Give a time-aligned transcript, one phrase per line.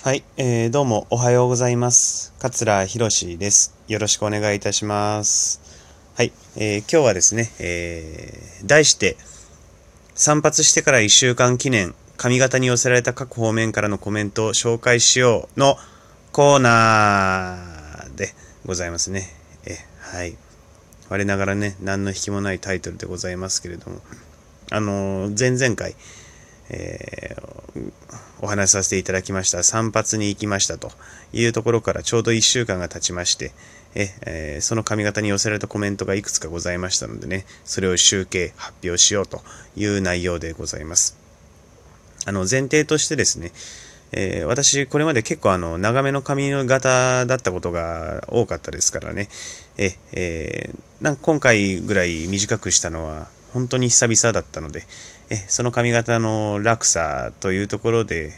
[0.00, 2.32] はい、えー、どうもおはようございます。
[2.38, 3.74] 桂博志です。
[3.88, 5.60] よろしくお願いいたします。
[6.14, 9.16] はい、えー、今日はですね、えー、題して、
[10.14, 15.76] 散髪してから1週間記念、髪型に寄せられた各方面からのコメントを紹介しようの
[16.30, 18.34] コーナーで
[18.66, 19.24] ございますね。
[19.66, 20.36] えはい。
[21.08, 24.00] 我ながらね、何の引きもないタイトルでございますけれども、
[24.70, 25.96] あのー前々回、
[26.70, 27.92] えー
[28.40, 30.92] お話しさせていただきました散髪に行きましたと
[31.32, 33.52] いうところからちょうど1週間が経ちまして
[33.94, 39.40] え、えーその髪型に寄せられたコメントがいくつかございましたのでねそれを集計発表しようと
[39.76, 41.16] いう内容でございます
[42.26, 43.52] あの前提としてですね
[44.10, 49.28] えー私、これまで結構あの、長めの髪型だったことが多かったですからね。
[49.76, 54.84] え、えーなんか今回ぐらい短くしたのは、本当に久々だったので、
[55.30, 58.32] え、その髪型の落差というところで、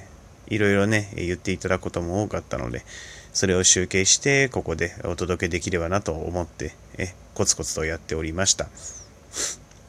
[0.48, 2.82] いろいろね、言っていただくことも多かったので、
[3.32, 8.68] それを集計して、ここでお届けできればなと思って、え、コツコツとやっておりました。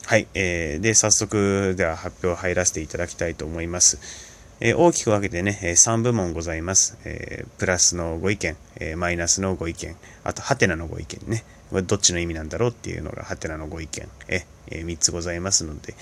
[0.05, 4.30] はい、えーで、早速、では発表入らせていただきたいと思います。
[4.63, 6.95] え大きく分けてね、3部門ございます。
[7.03, 11.43] えプラスのご意見、えマイナスのご意見、あと、ハテナのご意見ね。
[11.83, 15.95] どっちの意味なんだろうっていうのが、ハテナのご意見、え3つございますので、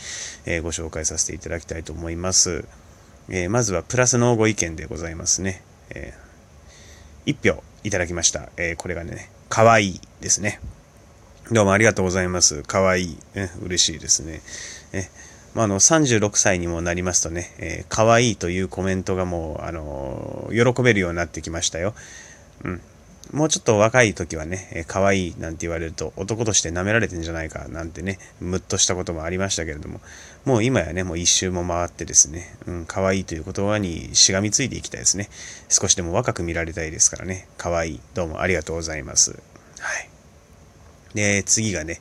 [0.45, 2.65] えご紹介させていただきたいと思います。
[3.29, 5.63] えまずは、プラスのご意見でございますね。
[5.91, 6.13] え
[7.27, 8.49] 1票いただきました。
[8.57, 10.59] えこれがね、かわいいですね。
[11.49, 12.63] どうもありがとうございます。
[12.63, 13.17] かわいい。
[13.35, 14.41] え嬉しいですね。
[14.91, 15.07] え
[15.53, 21.93] まあ、の36歳にもなりますとね、えー、かわいというコメントがもう、あの喜べるようになってきましたよ。
[22.63, 22.81] うん。
[23.31, 30.01] もうちょっと若い時はね、えー、かわいなんて言われると男として舐められてんじゃないかなんてね、ムッとしたこともありましたけれども、
[30.45, 35.29] もう今やね、もう一周も回ってですね、うん、かわいという言葉にしがみついていきたいですね。
[35.69, 37.99] 少しでも若く見られたいですからね、かわいい。
[38.15, 39.31] どうもありがとうございます。
[39.79, 40.09] はい。
[41.13, 41.99] で、次がね、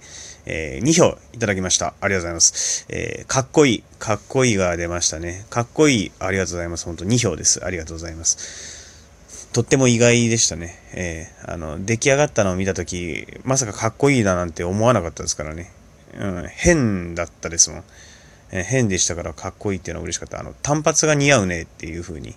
[0.50, 1.92] えー2票いただきました。
[2.00, 2.86] ありがとうございます。
[2.88, 3.84] えーかっこいい。
[3.98, 5.44] かっこいいが出ましたね。
[5.50, 6.12] かっこいい。
[6.18, 6.86] ありがとうございます。
[6.86, 7.62] 本当2票です。
[7.64, 9.48] ありがとうございます。
[9.52, 10.80] とっても意外でしたね。
[10.94, 15.70] えーあの、出来上がったのを見たとき、まさかかっこいいだなんて思わなかったですからね。
[16.18, 17.84] うん、変だったですもん。
[18.50, 20.40] えー変でしたからかっこいいっていうのは嬉しかった。
[20.40, 22.34] あの、単発が似合うねっていう風に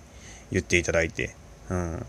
[0.50, 1.34] 言っていただいて。
[1.70, 2.06] うん。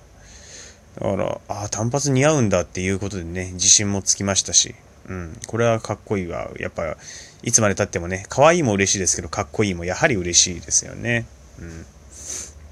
[1.00, 4.76] だから、ああ、単発似合うんだっていうことでね、自信もつきましたし、
[5.08, 6.50] うん、これはかっこいいわ。
[6.60, 6.96] やっぱ、
[7.42, 11.26] いつまで経ってもね、可愛いも嬉しいですけど、かっこいいもやはり嬉しいですよね。
[11.60, 11.86] うん。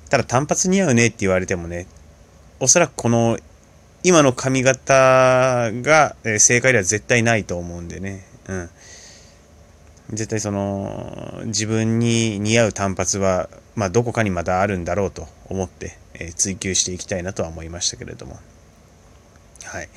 [0.10, 1.88] ただ、単発似合うねって言われてもね、
[2.60, 3.38] おそらくこの、
[4.04, 8.70] 今の髪型が、え正解では絶対ないと思うんでね、うん。
[10.12, 18.40] 絶対その、自分に似合う単発は、まあ、どこかにまだあるんだろうと思って、え追求していきたいなとは思いましたけれども。
[19.64, 19.90] はい。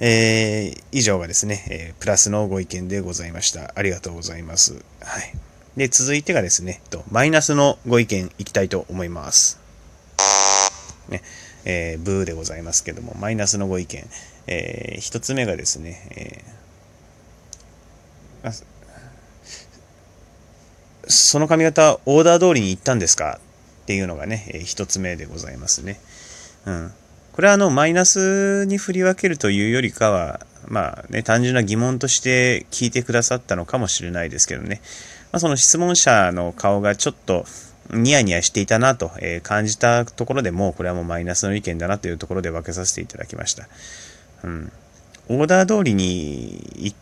[0.00, 3.72] えー以上がですね、えープラスのご意見でございました。
[3.74, 4.74] ありがとうございます。
[5.00, 5.32] はい。
[5.76, 9.58] で、続いてがですね、とマイナスのご意見いきたいと思います。
[11.08, 11.22] ね、
[11.64, 14.06] えーブーでございますけども、マイナスのご意見。
[14.46, 18.64] えー一つ目がですね、えー
[21.10, 23.40] その髪型、オーダー通りに行ったんですか？
[23.82, 25.98] っていうのがね、えー一つ目でございますね。
[26.66, 26.92] うん。
[27.38, 34.80] これはあの、マイナスに振り分けるというよりかは、まあね、単純な疑問として聞いてくださったのかもしれないですけどね。
[35.30, 37.44] まあ、その質問者の顔がちょっと
[37.92, 43.68] ニヤニヤしていたなと、え感じたところでもう、これはもうマイナスの意見だなというところで分けさせていただきました。
[44.42, 44.72] うん。
[45.28, 46.96] オーダー通りに行っ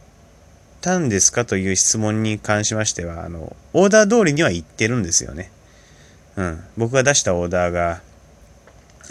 [0.83, 5.51] たんですかという質問に関しましては、あの、オーダー通りには行ってるんですよね。
[6.37, 6.63] うん。
[6.77, 8.03] 僕が出したオーダーが、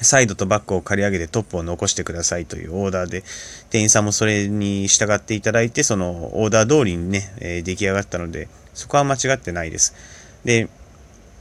[0.02, 3.24] サイドとバックを刈り上げてトップを残してくださいというオーダーで、
[3.70, 9.94] 店員さんもそれに従っていただいて、そのオーダー通りにね、えー出来上がったので、そこは間違ってないです。
[10.44, 10.68] で、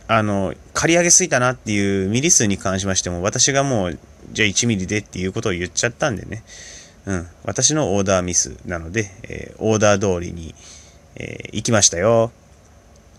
[0.06, 3.98] あの、刈り上げすぎたなっていうミリ数に関しましても、私がもう、
[4.32, 6.44] じゃあ1ミリでっていうことを言っちゃったんでね、
[7.06, 10.54] うん、私のオーダーミスなので、えーオーダー通りに、
[11.16, 12.30] えー行きましたよ。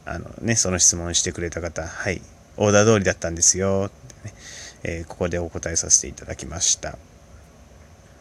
[0.06, 2.22] あのね、その質問してくれた方、はい、
[2.58, 3.90] オーダー通りだったんですよ、
[4.24, 4.34] ね。
[4.88, 7.00] えーここでお答えさせていただきました。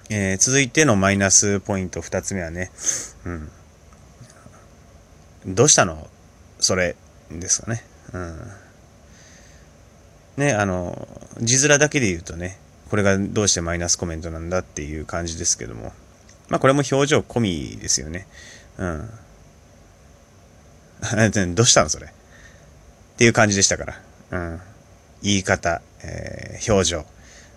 [0.09, 2.71] えー続いてのマイナスポイント2つ目はね、
[3.27, 3.51] うん。
[5.55, 6.09] どうしたの？
[6.59, 6.97] それ
[7.31, 7.85] ですかね。
[8.15, 8.39] うん。
[10.39, 11.07] ね、あの、
[11.43, 12.59] 字面だけで言うとね、
[12.89, 15.93] これがどうしてマイナスコメントなんだっていう感じですけども。
[16.49, 18.27] まあこれも表情込みですよね。
[18.79, 19.11] うん。
[21.55, 22.07] どうしたのそれ？
[22.07, 22.11] っ
[23.19, 24.01] ていう感じでしたから。
[24.31, 24.61] うん。
[25.25, 27.06] 言い方、えー、表情、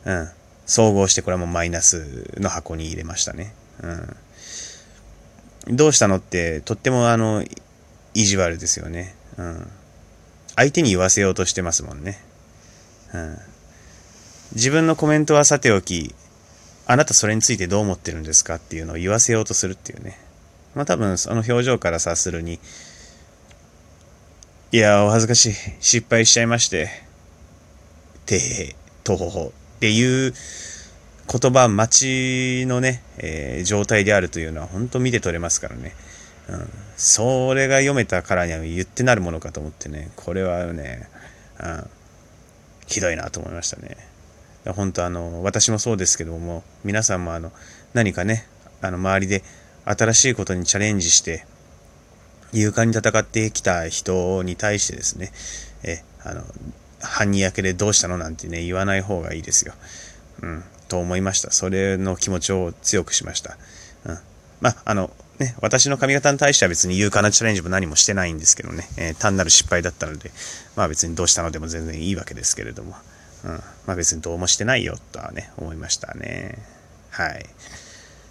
[0.06, 0.30] うん。
[0.66, 3.54] 総合してこれもマイナスの箱に入れましたね。
[3.84, 5.76] うん。
[5.76, 7.44] どうしたのって、とってもあの、
[8.14, 9.16] 意地悪ですよね。
[9.38, 9.68] うん。
[10.56, 12.20] 相手に言わせようとしてますもんね。
[13.14, 13.38] うん。
[14.56, 16.16] 自分のコメントはさておき、
[16.86, 20.18] あなたそれについてどう思ってるんですかっていうのを言わせようとするっていうね。
[20.74, 22.60] まあ多分その表情から察するに、
[24.72, 25.54] いや、お恥ずかしい。
[25.82, 27.07] 失敗しちゃいまして。
[28.28, 29.54] てへ、とほほ。
[29.78, 30.34] っていう
[31.30, 35.94] 言葉待ちのね、えー、状態であるというのは本当見て取れますからね。
[36.50, 36.70] うん。
[36.96, 41.08] それが読めたからには言ってなるものかと思ってね、これはね、
[41.60, 41.90] うん、
[42.88, 43.98] ひどいなと思いましたね。
[44.74, 47.52] 本当あの、私もそうですけども、皆さんもあの、
[47.94, 48.48] 何かね、
[48.82, 49.44] あの、周りで
[49.86, 51.46] 新しいことにチャレンジして、
[52.54, 55.32] 勇敢に戦ってきた人に対してですね、
[55.84, 56.44] え、あの、
[57.02, 59.74] 半に焼けでどうしたのなんてね、言わない方がいいですよ。
[60.42, 61.52] うん、と思いました。
[61.52, 63.58] それの気持ちを強くしました。
[64.06, 64.20] うん。
[64.62, 70.32] まあ、あの、ね、私の髪型に対しては別に勇敢なチャレンジも何もしてないんですけどね、えー、単なる失敗だったので、
[70.76, 72.96] まあ別にどうしたのでも全然いいわけですけれども、
[73.46, 73.52] うん、
[73.86, 76.58] まあ別にどうもしてないよとはね、思いましたね。
[77.12, 77.46] はい。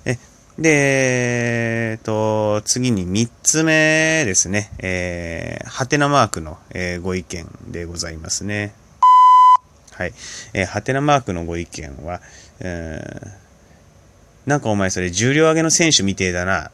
[0.04, 0.18] え、
[0.58, 4.70] で、えっと、次に3つ目ですね。
[4.78, 8.74] えー、ハテナマークの、えー、ご意見でございますね。
[9.92, 10.14] はい。
[10.54, 12.22] えー、ハテナマークのご意見は、
[12.60, 16.70] えー、なんかお前それ重量上げの選手みてえだな、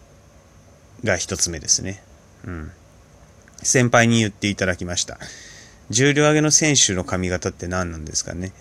[1.02, 2.02] が1つ目ですね。
[2.46, 2.70] うん。
[3.62, 5.18] 先輩に言っていただきました。
[5.90, 8.52] 重量上げの選手の髪型って何なんですかね。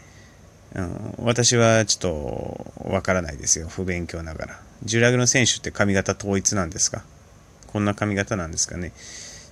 [0.73, 3.67] うん、私はちょっとわからないですよ。
[3.67, 4.70] 不勉強ながら。
[4.83, 7.03] ジュラグの選手って髪型統一なんですか？
[7.67, 8.91] こんな髪型なんですかね？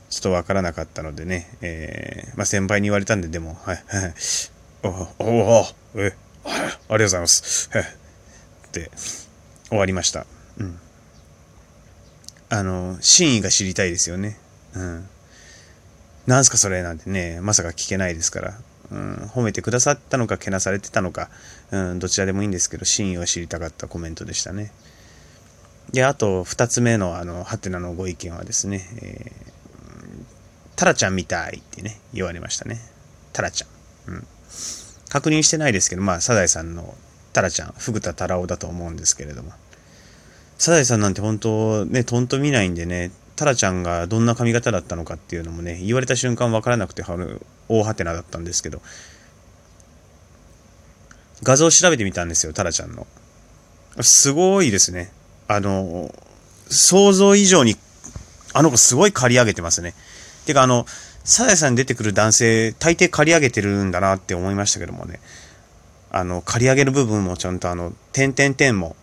[0.09, 4.13] ちょっとわからなかったのでね、えー、まあ、先輩に言われたんで、でも、はい、はい、
[4.83, 5.65] おおお
[5.95, 6.15] え、
[6.45, 7.69] ありがとうございます。
[7.71, 7.85] はい、っ
[8.71, 8.89] て
[9.69, 10.25] 終わりました。
[10.57, 10.79] うん。
[12.49, 14.39] あの、真意が知りたいですよね。
[14.73, 15.07] うん。
[16.25, 16.81] なんすかそれ？
[16.81, 18.59] なんてね、まさか聞けないですから。
[18.91, 21.29] うん、褒めてくださったのか、けなされてたのか、
[21.69, 24.71] うん、どちらでもいいんですけど、真意を知りたかったコメントでしたね。
[25.91, 30.29] で、あと、二つ目の、あの、ハテナのご意見はですね、えー、
[30.75, 32.79] タラちゃんみたいってね、言われましたね。
[33.33, 34.13] タラちゃん。
[34.13, 34.27] うん。
[35.09, 36.95] 確認してないですけど、まあ、サザエさんの
[37.33, 39.51] タラちゃん、フグタタラオだと思うんですけれども。
[40.57, 47.03] サザエさんなんて本当ね、とんと見ないんでね、タラちゃんがどんな髪型だったのかっていうのもね、言われた瞬間わからなくて、
[47.69, 48.81] 大ハテナだったんですけど、
[51.41, 53.07] 画像を調べてみたんですよ、タラちゃんの。
[54.01, 55.11] すごいですね。
[55.49, 56.13] あの、
[56.69, 57.75] 想像以上に、
[58.53, 59.95] あの子すごい刈り上げてますね。
[60.45, 60.85] てか、あの、
[61.23, 65.19] サザエさんに出てくる男性、大抵刈り上げてるんだなって思いましたけどもね。
[66.11, 68.95] あの、刈り上げる部分もちゃんとあの、点々点も、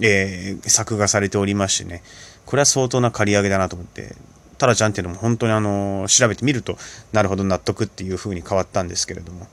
[0.00, 2.04] えー、作画されておりますしね。
[2.46, 4.14] これは相当な刈り上げだなと思って。
[4.58, 6.78] タラちゃんっていうのも本当にあの、調べてみると、
[7.12, 9.48] なるほど納得っていう風に変わったんですけれども。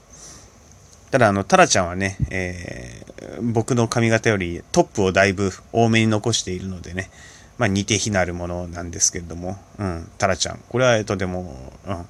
[1.11, 7.09] ただ、あの、タラちゃんはね、えー、僕の髪型よりトップをだいぶ多めに残しているのでね、
[7.57, 10.59] まあ、似て非なるものなんですけれども、うん、タラちゃん。
[10.69, 12.06] これは、と、でも、うん、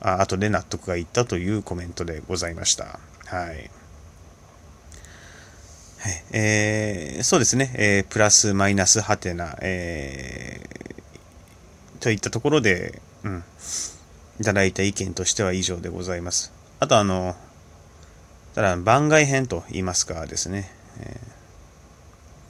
[0.00, 3.00] あ後で納得がいったというコメントでございました。
[3.26, 3.70] はい。
[6.02, 13.44] はい、えー、そうですね、えー、プラス、マイナス、ハテナ、えー、といったところで、うん、
[14.40, 16.52] いただいた意見としては以上でございます。
[16.80, 17.36] あと、あの、
[18.54, 21.20] ただ番外編と言いますかですね、え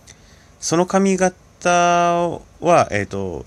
[0.08, 0.14] ー、
[0.60, 1.36] その髪型
[2.60, 3.44] は、えっ、ー、と、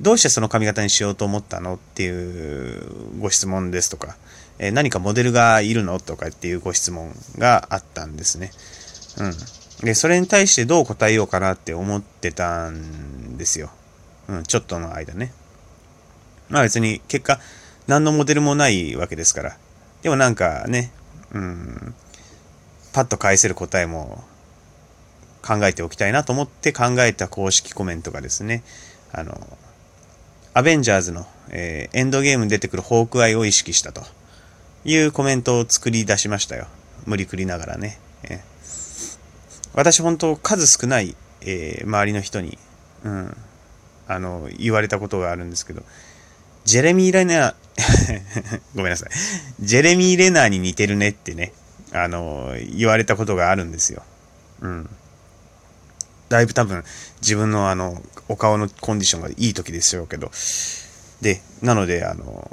[0.00, 4.16] どうしてその髪型にしようと思ったのっていうご質問ですとか、
[4.58, 8.50] えー、何かモデルがいるのとかっていうご質問があったんですね。
[9.18, 9.86] うん。
[9.86, 13.70] で、それに対してどう答えようかなって思ってたんですよ。
[14.28, 15.32] うん、ちょっとの間ね。
[16.48, 17.38] まあ別に結果、
[17.86, 19.56] 何のモデルもないわけですから。
[20.02, 20.90] でもなんかね、
[21.34, 21.94] うん、
[22.92, 24.24] パッと返せる答えも
[25.42, 28.62] 考えておきたいなと思って考えた公式コメントがですね、
[29.12, 29.58] あの、
[30.54, 34.02] アベンジャーズの、えー、エンドゲームに出てくるホークアイを意識したと
[34.84, 36.68] いうコメントを作り出しましたよ。
[37.04, 37.98] 無理くりながらね。
[38.22, 38.40] えー、
[39.74, 42.56] 私本当数少ない、えー、周りの人に、
[43.04, 43.36] うん、
[44.06, 45.82] あの、言われたことがあるんですけど、
[46.64, 47.54] ジェレミー・レナー
[48.74, 49.10] ごめんなさい。
[49.60, 51.52] ジェレミー・レナーに似てるねってね、
[51.92, 54.02] あの、言われたことがあるんですよ。
[54.60, 54.90] うん。
[56.28, 56.84] だいぶ多分、
[57.20, 60.30] 自分のあの、お顔のコンディションがいい時でしょうけど。
[61.20, 62.50] で、なので、あの、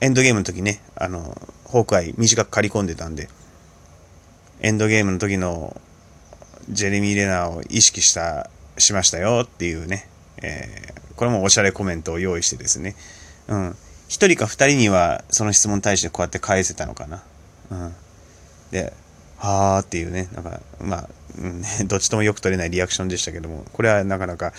[0.00, 3.28] エンドゲームの時ね、あの、ホークアイ短く刈り込んでたんで、
[4.60, 5.80] エンドゲームの時の
[6.68, 10.08] ジェレミー・レナーを意識した、しましたよっていうね、
[10.42, 12.96] えー、これもおしゃれコメントを用意してですね、
[13.48, 13.76] うん。
[14.08, 17.22] 一人か二人にはその質問に対してこうやって返せたのかな。
[17.70, 17.94] うん。
[18.70, 18.92] で、
[19.38, 21.08] はーっていうね、なんか、まあ、
[21.38, 24.52] うん、 どっちともよく取れないリアクションでしたけども、これはなかなか、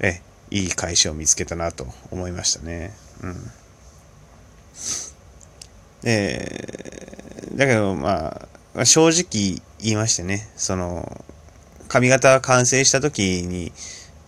[0.00, 0.20] え、
[0.50, 2.94] いい返しを見つけたなと思いましたね。
[3.22, 3.50] うん。
[6.04, 11.24] えー、だけど、まあ、正直言いましてね、その、
[11.88, 13.72] 髪型完成した時に、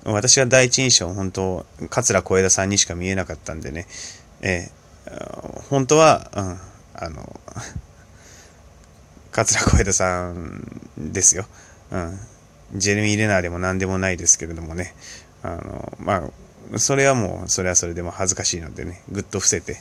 [0.04, 3.86] 私が第一印象、本当、桂小枝さんにしか見えなかったんでね、
[4.42, 6.58] えー、本当は、うん、
[6.94, 7.40] あの、
[9.32, 11.46] 桂小枝さんですよ。
[11.90, 12.18] うん。
[12.74, 14.94] ジェレミー・レナーでも何でもないですけれどもね。
[15.42, 16.30] あの、ま
[16.72, 19.76] あ、それはもう、それはそれでも恥ずかしいのでね、ぐっと伏せて、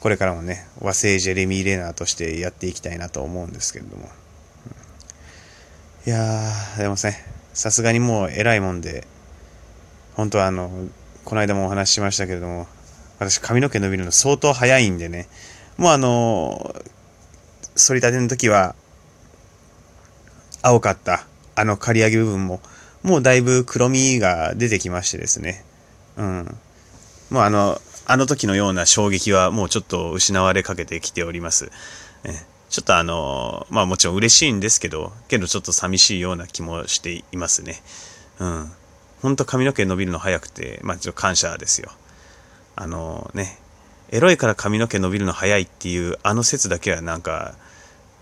[0.00, 4.08] これからもね、和製ジェレミー・レナーとしてやっていきたいなと思うんですけれども。
[6.06, 9.06] いやー、でもね、さすがにもう偉いもんで、
[10.18, 10.68] 本当はあの、
[11.24, 12.66] この間もお話ししましたけれども、
[13.20, 15.28] 私髪の毛伸びるの相当早いんでね、
[15.76, 16.74] もうあの、
[17.76, 18.74] 反り立ての時は、
[20.60, 22.60] 青かったあの刈り上げ部分も、
[23.04, 25.64] もうだいぶ黒みが出てきましてですね。
[26.16, 26.56] うん。
[27.30, 31.70] もうあの、あの時のような衝撃はもうちょっと失われかけてきております。
[32.24, 32.32] え
[32.70, 37.80] ちょっとあの、まあもちろん嬉しいんですけど、けどちょっと寂しいような気もしていますね。
[38.40, 38.72] うん。
[39.22, 41.90] ほんと髪の毛伸びるの早くて、まあちょっと感謝ですよ。
[42.76, 43.58] あのね、
[44.10, 47.54] エロいから髪の毛伸びるの早いっていうあの説だけはなんか、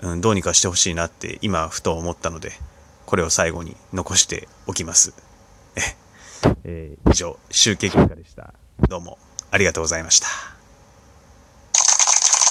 [0.00, 2.52] うん、どうにかしてほしいなって今ふと思ったので、
[3.04, 5.14] これを最後に残しておきます。
[5.76, 5.80] え、
[6.64, 8.54] えー、以上、集計結果でした。
[8.88, 9.18] どうも
[9.50, 10.55] ありがとうございました。